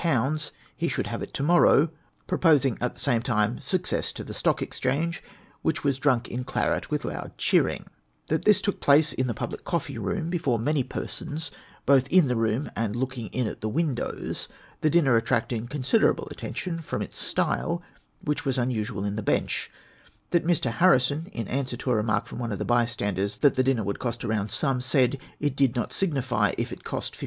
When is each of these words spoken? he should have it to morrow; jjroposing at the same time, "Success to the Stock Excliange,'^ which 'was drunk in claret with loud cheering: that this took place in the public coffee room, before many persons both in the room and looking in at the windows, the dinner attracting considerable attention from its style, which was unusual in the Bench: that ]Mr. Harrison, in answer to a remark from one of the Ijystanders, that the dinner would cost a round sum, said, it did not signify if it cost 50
he 0.77 0.87
should 0.87 1.05
have 1.05 1.21
it 1.21 1.31
to 1.31 1.43
morrow; 1.43 1.91
jjroposing 2.27 2.75
at 2.81 2.95
the 2.95 2.99
same 2.99 3.21
time, 3.21 3.59
"Success 3.59 4.11
to 4.11 4.23
the 4.23 4.33
Stock 4.33 4.59
Excliange,'^ 4.59 5.19
which 5.61 5.83
'was 5.83 5.99
drunk 5.99 6.27
in 6.27 6.43
claret 6.43 6.89
with 6.89 7.05
loud 7.05 7.33
cheering: 7.37 7.85
that 8.25 8.43
this 8.43 8.63
took 8.63 8.79
place 8.81 9.13
in 9.13 9.27
the 9.27 9.33
public 9.35 9.63
coffee 9.63 9.99
room, 9.99 10.31
before 10.31 10.57
many 10.57 10.81
persons 10.81 11.51
both 11.85 12.07
in 12.07 12.27
the 12.27 12.35
room 12.35 12.71
and 12.75 12.95
looking 12.95 13.27
in 13.27 13.45
at 13.45 13.61
the 13.61 13.69
windows, 13.69 14.47
the 14.81 14.89
dinner 14.89 15.17
attracting 15.17 15.67
considerable 15.67 16.27
attention 16.31 16.79
from 16.79 17.03
its 17.03 17.19
style, 17.19 17.83
which 18.23 18.43
was 18.43 18.57
unusual 18.57 19.03
in 19.05 19.15
the 19.15 19.21
Bench: 19.21 19.69
that 20.31 20.43
]Mr. 20.47 20.71
Harrison, 20.71 21.27
in 21.31 21.47
answer 21.47 21.77
to 21.77 21.91
a 21.91 21.95
remark 21.95 22.25
from 22.25 22.39
one 22.39 22.51
of 22.51 22.57
the 22.57 22.65
Ijystanders, 22.65 23.41
that 23.41 23.53
the 23.53 23.61
dinner 23.61 23.83
would 23.83 23.99
cost 23.99 24.23
a 24.23 24.27
round 24.27 24.49
sum, 24.49 24.81
said, 24.81 25.19
it 25.39 25.55
did 25.55 25.75
not 25.75 25.93
signify 25.93 26.53
if 26.57 26.71
it 26.73 26.83
cost 26.83 27.13
50 27.15 27.19